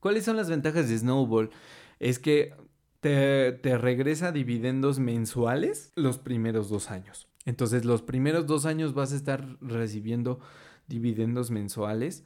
[0.00, 1.50] ¿Cuáles son las ventajas de Snowball?
[1.98, 2.54] Es que
[3.00, 7.28] te, regresa dividendos mensuales los primeros dos años.
[7.44, 10.40] Entonces, los primeros dos años vas a estar recibiendo
[10.88, 12.24] dividendos mensuales.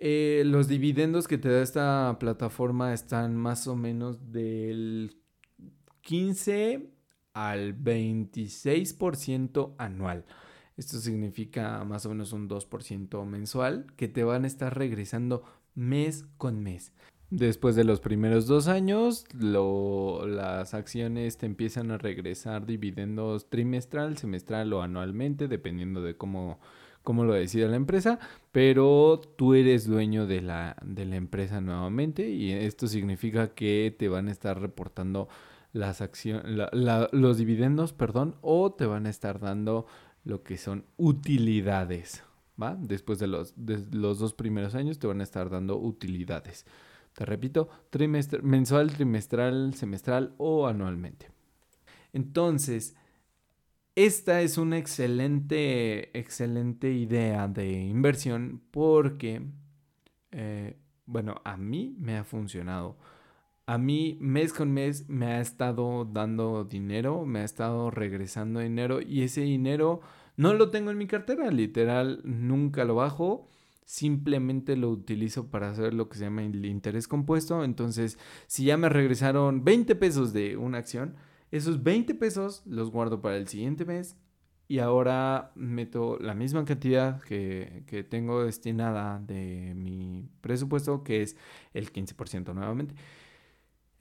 [0.00, 5.20] Eh, los dividendos que te da esta plataforma están más o menos del
[6.00, 6.90] 15
[7.34, 10.24] al 26% anual.
[10.80, 15.42] Esto significa más o menos un 2% mensual que te van a estar regresando
[15.74, 16.94] mes con mes.
[17.28, 24.72] Después de los primeros dos años, las acciones te empiezan a regresar dividendos trimestral, semestral
[24.72, 26.60] o anualmente, dependiendo de cómo,
[27.02, 28.18] cómo lo decida la empresa,
[28.50, 34.08] pero tú eres dueño de la, de la empresa nuevamente y esto significa que te
[34.08, 35.28] van a estar reportando
[35.72, 36.68] las acciones,
[37.12, 39.86] los dividendos, perdón, o te van a estar dando
[40.24, 42.22] lo que son utilidades.
[42.78, 46.66] Después de los, los dos primeros años te van a estar dando utilidades.
[47.14, 47.70] Te repito,
[48.42, 51.30] mensual, trimestral, semestral o anualmente.
[52.12, 52.94] Entonces,
[53.94, 59.42] esta es una excelente, excelente idea de inversión porque,
[60.32, 62.98] eh, bueno, a mí me ha funcionado.
[63.70, 69.00] A mí mes con mes me ha estado dando dinero, me ha estado regresando dinero
[69.00, 70.00] y ese dinero
[70.36, 73.48] no lo tengo en mi cartera, literal, nunca lo bajo.
[73.84, 77.62] Simplemente lo utilizo para hacer lo que se llama el interés compuesto.
[77.62, 81.14] Entonces, si ya me regresaron 20 pesos de una acción,
[81.52, 84.16] esos 20 pesos los guardo para el siguiente mes
[84.66, 91.36] y ahora meto la misma cantidad que, que, tengo destinada de mi presupuesto, que es
[91.72, 92.96] el 15% nuevamente.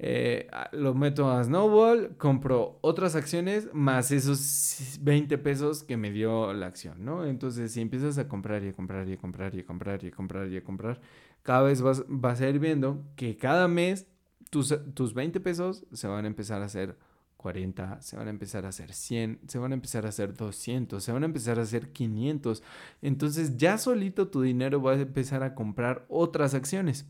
[0.01, 6.53] Eh, lo meto a Snowball, compro otras acciones más esos 20 pesos que me dio
[6.53, 7.25] la acción, ¿no?
[7.25, 10.07] Entonces, si empiezas a comprar y a comprar y a comprar y a comprar y
[10.07, 11.01] a comprar y a comprar,
[11.43, 14.07] cada vez vas, vas a ir viendo que cada mes
[14.49, 16.97] tus, tus 20 pesos se van a empezar a hacer
[17.35, 21.03] 40, se van a empezar a hacer 100, se van a empezar a hacer 200,
[21.03, 22.63] se van a empezar a hacer 500.
[23.01, 27.05] Entonces, ya solito tu dinero va a empezar a comprar otras acciones.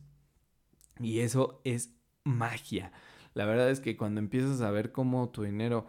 [0.99, 2.91] Y eso es magia.
[3.33, 5.87] La verdad es que cuando empiezas a ver cómo tu dinero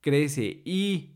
[0.00, 1.14] crece y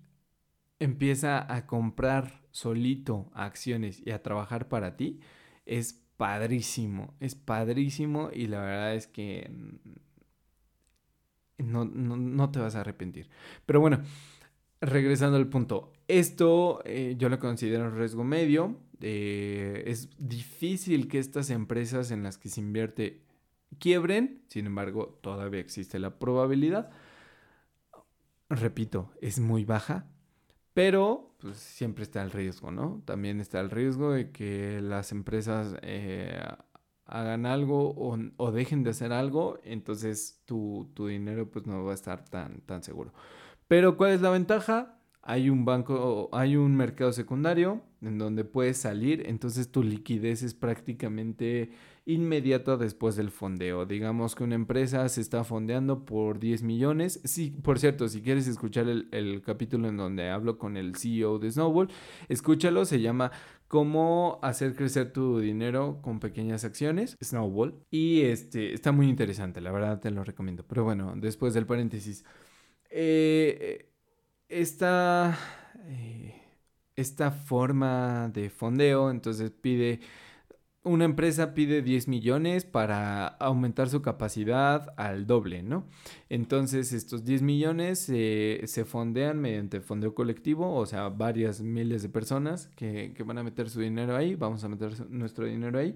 [0.79, 5.20] empieza a comprar solito acciones y a trabajar para ti,
[5.66, 9.51] es padrísimo, es padrísimo y la verdad es que
[11.59, 13.29] no, no, te vas a arrepentir.
[13.66, 14.03] Pero bueno,
[14.81, 18.79] regresando al punto, esto eh, yo lo considero riesgo medio.
[19.01, 23.22] Eh, es difícil que estas empresas en las que se invierte
[23.78, 26.90] quiebren, sin embargo, todavía existe la probabilidad.
[28.48, 30.07] Repito, es muy baja,
[30.74, 33.02] pero pues, siempre está el riesgo, ¿no?
[33.04, 36.40] También está el riesgo de que las empresas eh,
[37.04, 37.94] hagan algo
[38.37, 42.61] o, dejen de hacer algo, entonces tu, tu, dinero pues no va a estar tan,
[42.62, 43.12] tan seguro.
[43.66, 44.98] Pero ¿cuál es la ventaja?
[45.28, 50.54] hay un banco, hay un mercado secundario en donde puedes salir, entonces tu liquidez es
[50.54, 51.70] prácticamente
[52.09, 53.85] inmediata después del fondeo.
[53.85, 57.21] Digamos que una empresa se está fondeando por 10 millones.
[57.25, 61.51] Sí, por cierto, si quieres escuchar el, capítulo en donde hablo con el CEO de
[61.51, 61.90] Snowball,
[62.29, 63.31] escúchalo, se llama
[63.68, 67.75] cómo hacer crecer tu dinero con pequeñas acciones, Snowball.
[67.90, 70.64] Y este está muy interesante, la verdad te lo recomiendo.
[70.66, 72.25] Pero bueno, después del paréntesis.
[72.90, 73.92] Eh,
[74.49, 75.38] esta,
[75.88, 76.35] eh,
[76.97, 80.01] esta forma de fondeo, entonces pide,
[80.84, 85.86] una empresa pide 10 millones para aumentar su capacidad al doble, ¿no?
[86.28, 92.68] Entonces estos 10 millones se fondean mediante fondeo colectivo, o sea, varias miles de personas
[92.76, 95.94] que, que van a meter su dinero ahí, vamos a meter nuestro dinero ahí.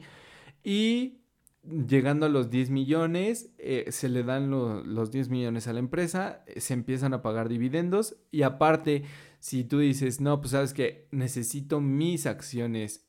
[0.62, 1.22] Y
[1.64, 6.44] llegando a los 10 millones, eh, se le dan los 10 millones a la empresa,
[6.56, 9.04] se empiezan a pagar dividendos y aparte,
[9.38, 13.08] si tú dices, no, pues sabes que necesito mis acciones,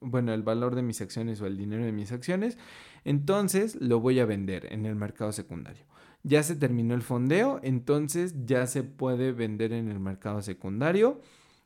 [0.00, 2.58] bueno, el valor de mis acciones o el dinero de mis acciones,
[3.04, 5.84] entonces lo voy a vender en el mercado secundario.
[6.22, 11.20] Ya se terminó el fondeo, entonces ya se puede vender en el mercado secundario.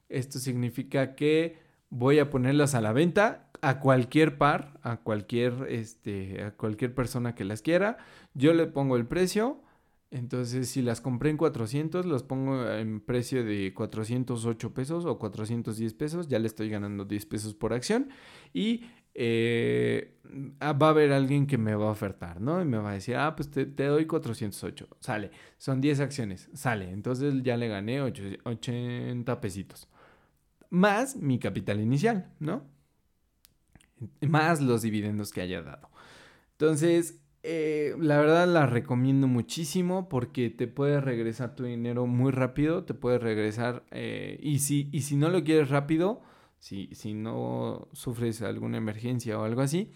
[0.08, 1.58] Esto significa que
[1.90, 7.34] voy a ponerlas a la venta a cualquier par, a cualquier, este, a cualquier persona
[7.34, 7.96] que las quiera.
[8.34, 9.63] Yo le pongo el precio.
[10.14, 15.92] Entonces, si las compré en 400, las pongo en precio de 408 pesos o 410
[15.94, 16.28] pesos.
[16.28, 18.10] Ya le estoy ganando 10 pesos por acción.
[18.52, 20.20] Y eh,
[20.60, 22.62] ah, va a haber alguien que me va a ofertar, ¿no?
[22.62, 24.86] Y me va a decir, ah, pues te, doy 408.
[25.00, 25.32] Sale.
[25.58, 26.48] Son 10 acciones.
[26.54, 26.92] Sale.
[26.92, 29.88] Entonces ya le gané 80 pesitos.
[30.70, 32.72] Más mi capital inicial, ¿no?
[34.20, 35.90] más los dividendos que haya dado.
[36.52, 42.84] Entonces, eh, la verdad la recomiendo muchísimo porque te puede regresar tu dinero muy rápido,
[42.84, 46.22] te puede regresar, eh, y, si, y si no lo quieres rápido,
[46.58, 49.92] si, si no sufres alguna emergencia o algo así,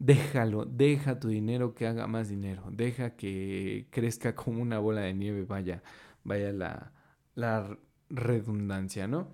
[0.00, 5.14] déjalo, deja tu dinero que haga más dinero, deja que crezca como una bola de
[5.14, 5.82] nieve, vaya,
[6.24, 6.92] vaya la,
[7.36, 7.78] la
[8.10, 9.28] redundancia, ¿no?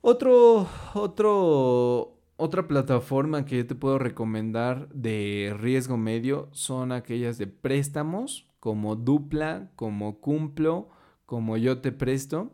[0.00, 7.46] Otro, otro, otra plataforma que yo te puedo recomendar de riesgo medio son aquellas de
[7.46, 10.90] préstamos como Dupla, como Cumplo,
[11.24, 12.52] como Yo te presto.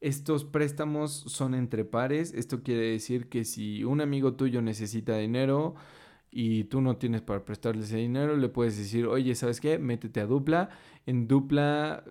[0.00, 2.34] Estos préstamos son entre pares.
[2.34, 5.76] Esto quiere decir que si un amigo tuyo necesita dinero
[6.32, 9.78] y tú no tienes para prestarle ese dinero, le puedes decir, oye, ¿sabes qué?
[9.78, 10.70] Métete a Dupla.
[11.06, 12.02] En Dupla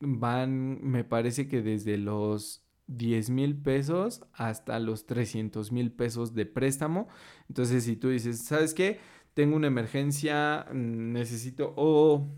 [0.00, 6.46] van, me parece que desde los 10 mil pesos hasta los 300 mil pesos de
[6.46, 7.08] préstamo.
[7.48, 9.00] Entonces, si tú dices, ¿sabes qué?
[9.34, 12.28] Tengo una emergencia, mm, necesito o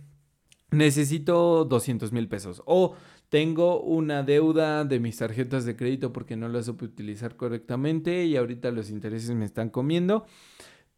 [0.71, 2.95] necesito 200 mil pesos o
[3.29, 8.37] tengo una deuda de mis tarjetas de crédito porque no las supe utilizar correctamente y
[8.37, 10.27] ahorita los intereses me están comiendo.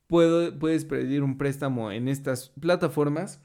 [0.06, 3.40] Puedes pedir un préstamo en estas plataformas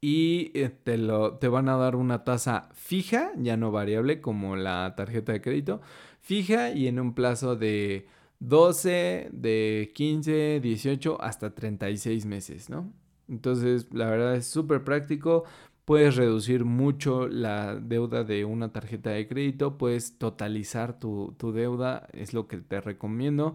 [0.00, 0.50] y
[0.84, 5.32] te, lo, te van a dar una tasa fija, ya no variable como la tarjeta
[5.32, 5.80] de crédito,
[6.20, 8.06] fija y en un plazo de
[8.40, 12.92] 12, de 15, 18 hasta 36 meses, ¿no?
[13.28, 15.44] Entonces, la verdad es súper práctico.
[15.84, 22.08] Puedes reducir mucho la deuda de una tarjeta de crédito, puedes totalizar tu, tu deuda,
[22.12, 23.54] es lo que te recomiendo.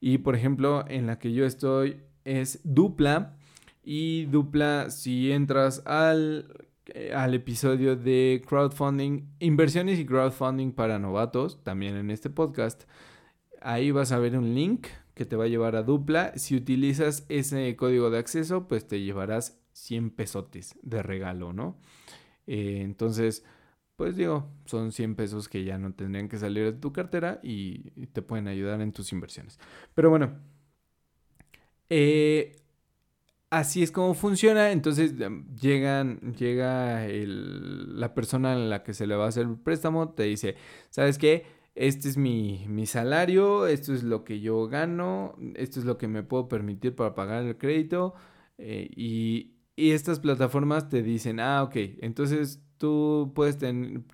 [0.00, 3.37] Y por ejemplo, en la que yo estoy es dupla
[3.90, 11.64] y dupla si entras al, eh, al episodio de crowdfunding, inversiones y crowdfunding para novatos,
[11.64, 12.84] también en este podcast.
[13.62, 16.36] Ahí vas a ver un link que te va a llevar a dupla.
[16.36, 21.80] Si utilizas ese código de acceso, pues te llevarás 100 pesotes de regalo, ¿no?
[22.46, 23.42] Eh, entonces,
[23.96, 27.84] pues digo, son 100 pesos que ya no tendrían que salir de tu cartera y
[28.08, 29.58] te pueden ayudar en tus inversiones.
[29.94, 30.38] Pero bueno,
[31.88, 32.54] eh,
[33.50, 34.72] así es como funciona.
[34.72, 39.56] Entonces em, llegan, llega la persona a la que se le va a hacer el
[39.56, 40.56] préstamo, te dice,
[40.90, 41.46] ¿sabes qué?
[41.74, 46.24] Este es mi, salario, esto es lo que yo gano, esto es lo que me
[46.24, 48.14] puedo permitir para pagar el crédito.
[48.58, 53.58] Eh, y, y estas plataformas te dicen, ah, ok, entonces tú puedes,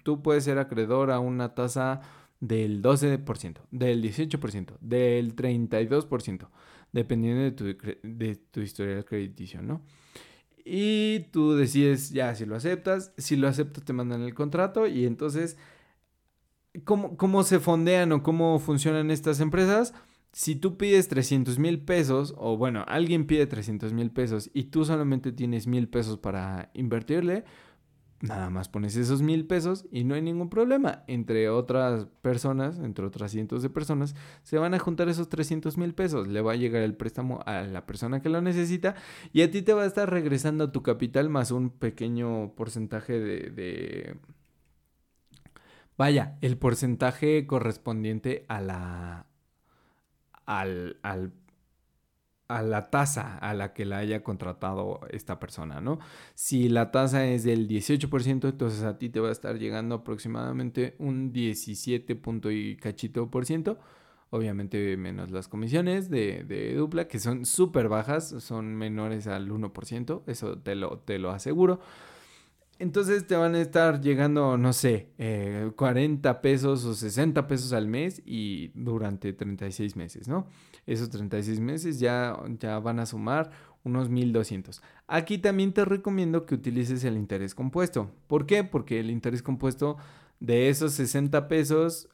[0.03, 2.03] tú puedes ser acreedor a una tasa
[2.41, 6.49] del 12%, del 18%, del 32%,
[6.95, 7.65] dependiendo de tu,
[8.03, 9.83] de tu historial crediticio, ¿no?
[10.65, 15.05] Y tú decides ya si lo aceptas, si lo aceptas te mandan el contrato y
[15.05, 15.59] entonces,
[16.85, 19.93] ¿cómo, cómo se fondean o cómo funcionan estas empresas?
[20.33, 24.85] Si tú pides 300 mil pesos, o bueno, alguien pide 300 mil pesos y tú
[24.85, 27.45] solamente tienes mil pesos para invertirle,
[28.25, 31.05] nada más pones esos mil pesos y no hay ningún problema.
[31.07, 35.95] Entre otras personas, entre otras cientos de personas, se van a juntar esos 300 mil
[35.95, 36.27] pesos.
[36.27, 38.95] Le va a llegar el préstamo a la persona que lo necesita
[39.33, 43.51] y a ti te va a estar regresando tu capital más un pequeño porcentaje de...
[43.51, 44.17] de...
[45.97, 49.27] Vaya, el porcentaje correspondiente a la...
[50.47, 51.33] al, al
[52.49, 55.99] a la tasa a la que la haya contratado esta persona, ¿no?
[56.35, 60.95] Si la tasa es del 18%, entonces a ti te va a estar llegando aproximadamente
[60.99, 63.79] un 17 punto y cachito por ciento.
[64.31, 70.23] Obviamente menos las comisiones de, de dupla, que son súper bajas, son menores al 1%,
[70.27, 71.81] eso te lo, te lo aseguro.
[72.79, 75.09] Entonces te van a estar llegando, no sé,
[75.77, 80.47] 40 eh, pesos o 60 pesos al mes y durante 36 meses, ¿no?
[80.87, 83.51] Esos 36 meses ya, ya van a sumar
[83.85, 84.83] unos 1200.
[85.07, 88.11] Aquí también te recomiendo que utilices el interés compuesto.
[88.27, 88.65] ¿Por qué?
[88.65, 89.97] Porque el interés compuesto
[90.41, 92.09] de esos 60 pesos,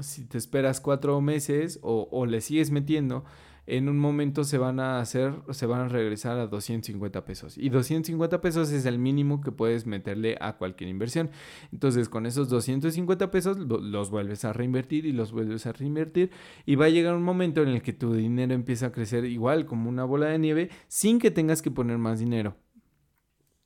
[0.00, 3.24] si te esperas cuatro meses o, o le sigues metiendo,
[3.66, 7.58] en un momento se van a hacer, se van a regresar a 250 pesos.
[7.58, 11.30] Y 250 pesos es el mínimo que puedes meterle a cualquier inversión.
[11.72, 16.30] Entonces, con esos 250 pesos los vuelves a reinvertir y los vuelves a reinvertir.
[16.64, 19.66] Y va a llegar un momento en el que tu dinero empieza a crecer igual
[19.66, 22.56] como una bola de nieve sin que tengas que poner más dinero.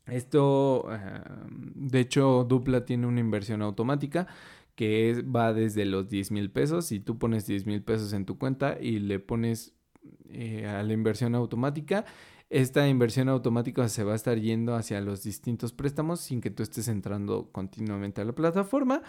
[0.06, 4.26] Esto, em, de hecho, Dupla tiene una inversión automática
[4.74, 6.86] que va desde los 10 mil pesos.
[6.86, 9.74] Si tú pones 10 mil pesos en tu cuenta y le pones
[10.28, 12.04] eh, a la inversión automática.
[12.48, 16.62] Esta inversión automática se va a estar yendo hacia los distintos préstamos sin que tú
[16.62, 19.02] estés entrando continuamente a la plataforma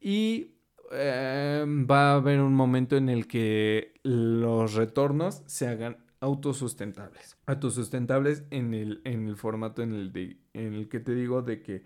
[0.00, 0.54] y
[0.92, 7.36] em, va a haber un momento en el que los retornos se hagan autosustentables.
[7.46, 11.82] Autosustentables en el, en el formato en el, en el que te digo de que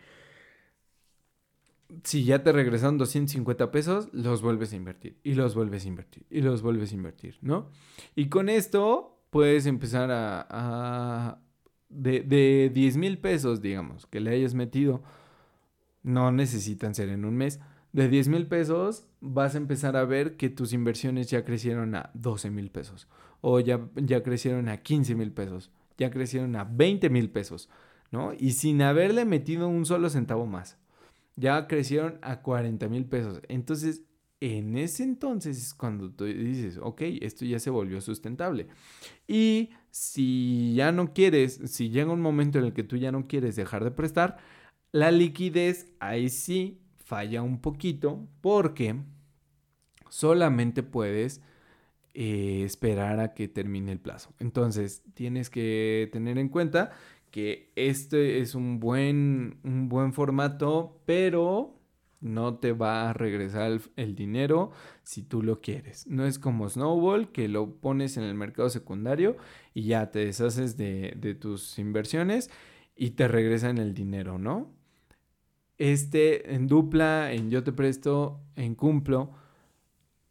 [2.05, 6.25] si ya te regresan 250 pesos, los vuelves a invertir y los vuelves a invertir
[6.31, 7.71] y los vuelves a invertir, ¿no?
[8.15, 11.41] Y con esto puedes empezar a...
[11.89, 15.03] de, de 10 mil pesos, digamos, que le hayas metido,
[16.03, 17.61] no necesitan ser en un mes.
[17.93, 22.11] De 10 mil pesos vas a empezar a ver que tus inversiones ya crecieron a
[22.15, 23.09] 12 mil pesos
[23.41, 27.69] o ya, ya crecieron a 15 mil pesos, ya crecieron a 20 mil pesos,
[28.11, 28.33] ¿no?
[28.39, 30.79] Y sin haberle metido un solo centavo más
[31.37, 33.41] ya crecieron a 40 mil pesos.
[33.49, 34.03] Entonces,
[34.41, 38.69] en ese entonces es cuando tú dices, ok, esto ya se volvió sustentable.
[39.29, 43.27] Y si ya no quieres, si llega un momento en el que tú ya no
[43.27, 44.39] quieres dejar de prestar,
[44.93, 48.97] la liquidez ahí sí falla un poquito porque
[50.09, 51.43] solamente puedes
[52.15, 54.35] eh, esperar a que termine el plazo.
[54.39, 56.93] Entonces, tienes que tener en cuenta
[57.31, 61.77] que este es un buen, un buen formato, pero
[62.21, 64.73] no te va a regresar el, dinero
[65.03, 66.07] si tú lo quieres.
[66.07, 69.37] No es como Snowball, que lo pones en el mercado secundario
[69.73, 72.51] y ya te deshaces de, de tus inversiones
[72.95, 74.73] y te regresan el dinero, ¿no?
[75.79, 79.33] Este en dupla, en yo te presto, en cumplo,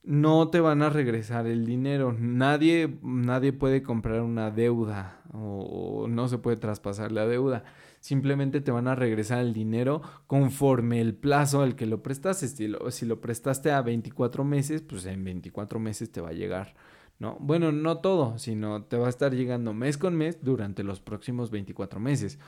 [0.04, 2.16] no te van a regresar el dinero.
[2.18, 7.64] Nadie, nadie puede comprar una deuda o, no se puede traspasar la deuda.
[8.00, 12.47] Simplemente te van a regresar el dinero conforme el plazo al que lo prestaste.
[12.47, 16.34] Si lo, si lo prestaste a 24 meses, pues en 24 meses te va a
[16.34, 16.76] llegar.
[17.20, 17.36] ¿no?
[17.41, 21.52] Bueno, no todo, sino te va a estar llegando mes con mes durante los próximos
[21.52, 22.39] 24 meses.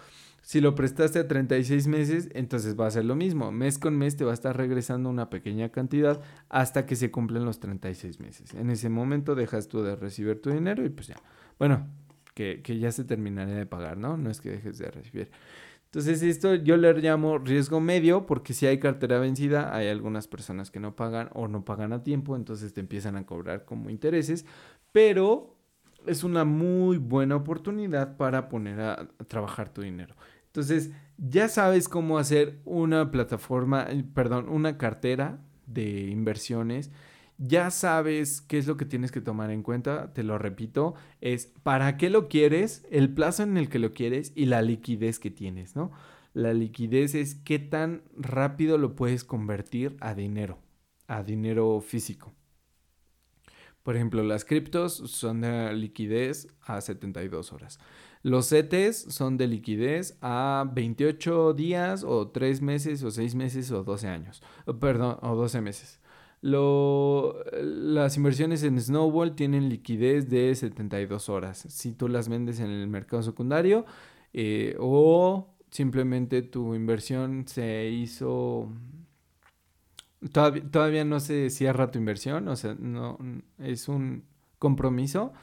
[0.42, 3.52] Si lo prestaste a 36 meses, entonces va a ser lo mismo.
[3.52, 7.46] Mes con mes te va a estar regresando una pequeña cantidad hasta que se cumplen
[7.46, 8.54] los 36 meses.
[8.56, 11.16] En ese momento dejas tú de recibir tu dinero y pues ya.
[11.60, 11.88] Bueno,
[12.34, 14.18] que, ya se terminaría de pagar, ¿no?
[14.18, 15.32] No es que dejes de recibir.
[15.86, 20.72] Entonces esto yo le llamo riesgo medio porque si hay cartera vencida hay algunas personas
[20.72, 24.46] que no pagan o no pagan a tiempo, entonces te empiezan a cobrar como intereses,
[24.94, 25.58] pero
[26.08, 30.16] es una muy buena oportunidad para poner a, trabajar tu dinero.
[30.52, 36.92] Entonces, ya sabes cómo hacer una plataforma, eh, perdón, una cartera de inversiones.
[37.38, 41.48] Ya sabes qué es lo que tienes que tomar en cuenta, te lo repito, es
[41.64, 45.32] para qué lo quieres, el plazo en el que lo quieres y la liquidez que
[45.32, 45.92] tienes, ¿no?
[46.34, 50.60] La liquidez es qué tan rápido lo puedes convertir a dinero,
[51.08, 52.34] a dinero físico.
[53.84, 57.80] Por ejemplo, las criptos son de liquidez a 72 horas.
[58.24, 63.84] Los CETES son de liquidez a 28 días o 3 meses o 6 meses o
[63.84, 64.44] 12 años.
[64.80, 66.00] Perdón, o 12 meses.
[66.42, 71.66] las inversiones en Snowball tienen liquidez de 72 horas.
[71.70, 73.86] Si tú las vendes en el mercado secundario
[74.34, 78.72] eh, o simplemente tu inversión se hizo...
[80.32, 83.18] Todavía, todavía no se cierra tu inversión, o sea, no
[83.58, 84.24] es un
[84.60, 85.34] compromiso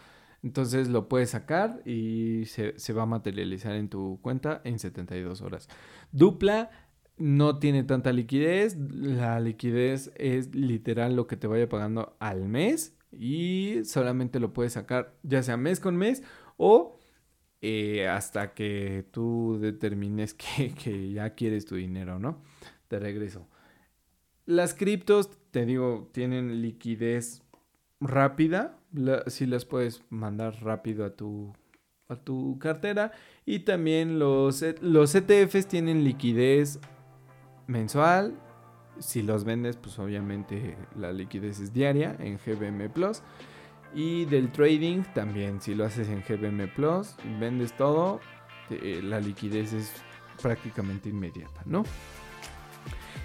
[0.42, 5.68] entonces lo puedes sacar y se, va a materializar en tu cuenta en 72 horas.
[6.12, 6.70] Dupla
[7.16, 8.76] no tiene tanta liquidez.
[8.76, 14.74] La liquidez es literal lo que te vaya pagando al mes y solamente lo puedes
[14.74, 16.22] sacar ya sea mes con mes
[16.56, 16.98] o
[17.60, 22.42] eh, hasta que tú determines que, que, ya quieres tu dinero, ¿no?
[22.88, 23.48] De regreso.
[24.46, 27.42] Las criptos, te digo, tienen liquidez
[28.00, 28.77] rápida,
[29.26, 31.52] si las puedes mandar rápido a tu,
[32.08, 33.12] a tu cartera.
[33.44, 36.80] Y también los, e, los ETFs tienen liquidez
[37.66, 38.38] mensual.
[38.98, 43.22] Si los vendes, pues obviamente la liquidez es diaria en GBM Plus.
[43.94, 48.20] Y del trading también, si lo haces en GBM Plus, vendes todo,
[49.02, 49.92] la liquidez es
[50.42, 51.84] prácticamente inmediata, ¿no?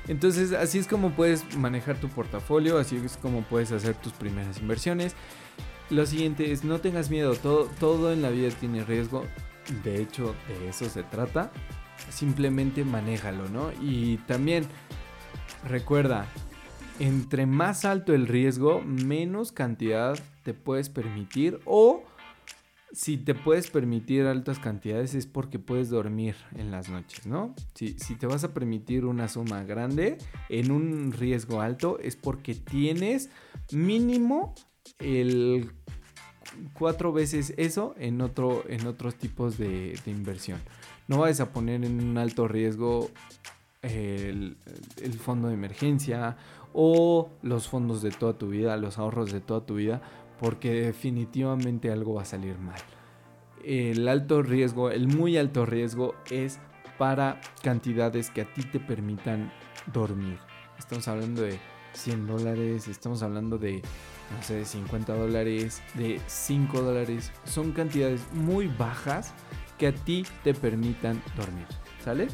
[0.07, 4.59] Entonces, así es como puedes manejar tu portafolio, así es como puedes hacer tus primeras
[4.59, 5.15] inversiones.
[5.89, 9.25] Lo siguiente es, no tengas miedo, todo, todo en la vida tiene riesgo.
[9.83, 11.51] De hecho, de eso se trata.
[12.09, 13.71] Simplemente manéjalo, ¿no?
[13.81, 14.65] Y también
[15.67, 16.25] recuerda,
[16.99, 22.03] entre más alto el riesgo, menos cantidad te puedes permitir o
[22.91, 27.55] si te puedes permitir altas cantidades es porque puedes dormir en las noches, ¿no?
[27.73, 30.19] Si, si, te vas a permitir una suma grande
[30.49, 33.31] en un riesgo alto es porque tienes
[33.71, 34.53] mínimo
[34.99, 35.71] el
[36.73, 40.59] cuatro veces eso en, otro, en otros tipos de, inversión.
[41.07, 43.09] No vayas a poner en un alto riesgo
[43.81, 44.55] el,
[45.01, 46.37] el fondo de emergencia
[46.73, 50.01] o los fondos de toda tu vida, los ahorros de toda tu vida
[50.43, 52.79] porque definitivamente algo va a salir mal.
[53.63, 56.59] El alto riesgo, el muy alto riesgo es
[56.97, 59.53] para cantidades que a ti te permitan
[59.93, 60.37] dormir.
[60.77, 61.59] Estamos hablando de
[61.93, 63.81] 100 dólares, estamos hablando de,
[64.35, 67.31] no sé, 50 dólares, de 5 dólares.
[67.45, 69.33] Son cantidades muy bajas
[69.77, 71.67] que a ti te permitan dormir.
[72.03, 72.27] ¿Sale?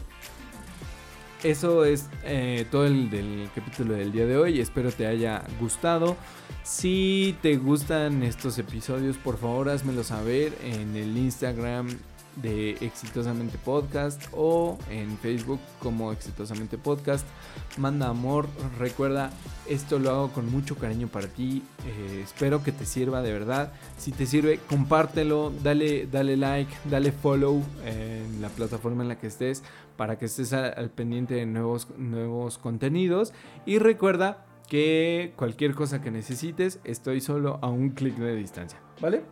[1.44, 4.60] Eso es eh, todo el del capítulo del día de hoy.
[4.60, 6.18] Espero te haya gustado.
[6.64, 11.88] Si te gustan estos episodios, por favor házmelo saber en el Instagram
[12.42, 17.26] de Exitosamente Podcast o en Facebook como Exitosamente Podcast.
[17.78, 19.32] Manda amor, recuerda,
[19.68, 21.64] esto lo hago con mucho cariño para ti.
[21.86, 23.74] Eh, espero que te sirva de verdad.
[23.98, 29.28] Si te sirve, compártelo, dale, dale like, dale follow en la plataforma en la que
[29.28, 29.64] estés
[30.00, 33.34] para que estés al, pendiente de nuevos, nuevos contenidos.
[33.66, 39.24] Y recuerda que cualquier cosa que necesites, estoy solo a un clic de distancia, ¿vale?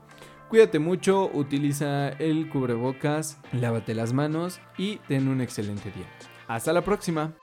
[0.50, 6.08] Cuídate mucho, utiliza el cubrebocas, lávate las manos y ten un excelente día.
[6.48, 7.34] Hasta la próxima.